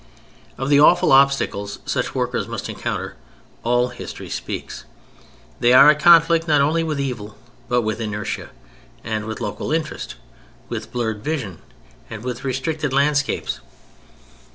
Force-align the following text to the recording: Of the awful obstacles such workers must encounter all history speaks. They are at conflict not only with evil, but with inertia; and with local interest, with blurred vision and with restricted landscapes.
Of 0.57 0.69
the 0.69 0.79
awful 0.79 1.11
obstacles 1.11 1.77
such 1.85 2.15
workers 2.15 2.47
must 2.47 2.67
encounter 2.67 3.17
all 3.63 3.89
history 3.89 4.31
speaks. 4.31 4.85
They 5.59 5.73
are 5.73 5.91
at 5.91 5.99
conflict 5.99 6.47
not 6.47 6.59
only 6.59 6.83
with 6.83 6.99
evil, 6.99 7.37
but 7.69 7.83
with 7.83 8.01
inertia; 8.01 8.49
and 9.03 9.25
with 9.25 9.39
local 9.39 9.71
interest, 9.71 10.15
with 10.69 10.91
blurred 10.91 11.23
vision 11.23 11.59
and 12.09 12.23
with 12.23 12.43
restricted 12.43 12.91
landscapes. 12.93 13.59